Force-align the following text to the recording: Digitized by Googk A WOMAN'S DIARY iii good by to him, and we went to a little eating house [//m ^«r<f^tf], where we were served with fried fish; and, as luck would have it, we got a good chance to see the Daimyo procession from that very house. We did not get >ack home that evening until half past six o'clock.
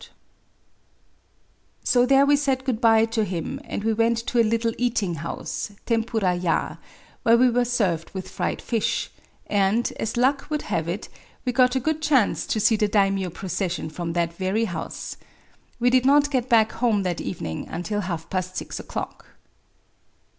Digitized 0.01 0.07
by 0.07 0.07
Googk 0.07 1.45
A 1.45 1.93
WOMAN'S 1.93 2.09
DIARY 2.45 2.49
iii 2.57 2.63
good 2.65 2.81
by 2.81 3.05
to 3.05 3.23
him, 3.23 3.61
and 3.65 3.83
we 3.83 3.93
went 3.93 4.17
to 4.25 4.39
a 4.41 4.41
little 4.41 4.73
eating 4.79 5.13
house 5.13 5.71
[//m 5.85 6.05
^«r<f^tf], 6.05 6.77
where 7.21 7.37
we 7.37 7.51
were 7.51 7.63
served 7.63 8.09
with 8.09 8.27
fried 8.27 8.63
fish; 8.63 9.11
and, 9.45 9.93
as 9.99 10.17
luck 10.17 10.47
would 10.49 10.63
have 10.63 10.87
it, 10.87 11.07
we 11.45 11.51
got 11.51 11.75
a 11.75 11.79
good 11.79 12.01
chance 12.01 12.47
to 12.47 12.59
see 12.59 12.75
the 12.75 12.87
Daimyo 12.87 13.29
procession 13.29 13.91
from 13.91 14.13
that 14.13 14.33
very 14.33 14.65
house. 14.65 15.17
We 15.79 15.91
did 15.91 16.07
not 16.07 16.31
get 16.31 16.51
>ack 16.51 16.71
home 16.71 17.03
that 17.03 17.21
evening 17.21 17.67
until 17.67 18.01
half 18.01 18.27
past 18.31 18.57
six 18.57 18.79
o'clock. 18.79 19.27